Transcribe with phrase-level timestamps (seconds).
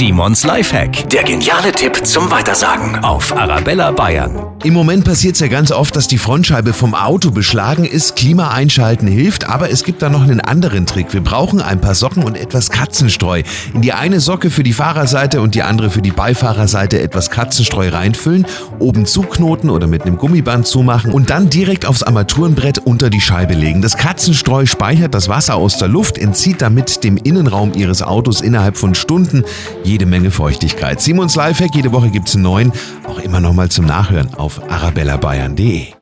[0.00, 1.10] Simons Lifehack.
[1.10, 4.46] Der geniale Tipp zum Weitersagen auf Arabella Bayern.
[4.64, 8.16] Im Moment passiert es ja ganz oft, dass die Frontscheibe vom Auto beschlagen ist.
[8.16, 11.12] Klima einschalten hilft, aber es gibt da noch einen anderen Trick.
[11.12, 13.42] Wir brauchen ein paar Socken und etwas Katzenstreu.
[13.74, 17.90] In die eine Socke für die Fahrerseite und die andere für die Beifahrerseite etwas Katzenstreu
[17.90, 18.46] reinfüllen,
[18.78, 23.52] oben zuknoten oder mit einem Gummiband zumachen und dann direkt aufs Armaturenbrett unter die Scheibe
[23.52, 23.82] legen.
[23.82, 28.78] Das Katzenstreu speichert das Wasser aus der Luft, entzieht damit dem Innenraum Ihres Autos innerhalb
[28.78, 29.44] von Stunden
[29.90, 31.00] jede Menge Feuchtigkeit.
[31.00, 32.72] Simons Lifehack, jede Woche gibt's einen neuen,
[33.06, 35.94] auch immer noch mal zum Nachhören auf arabellabayern.de.